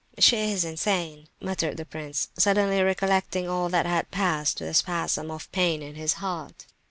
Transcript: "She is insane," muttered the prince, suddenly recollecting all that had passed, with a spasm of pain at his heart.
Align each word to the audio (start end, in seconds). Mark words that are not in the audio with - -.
"She 0.17 0.37
is 0.51 0.65
insane," 0.65 1.27
muttered 1.39 1.77
the 1.77 1.85
prince, 1.85 2.29
suddenly 2.35 2.81
recollecting 2.81 3.47
all 3.47 3.69
that 3.69 3.85
had 3.85 4.09
passed, 4.09 4.59
with 4.59 4.69
a 4.71 4.73
spasm 4.73 5.29
of 5.29 5.51
pain 5.51 5.83
at 5.83 5.95
his 5.95 6.13
heart. 6.13 6.65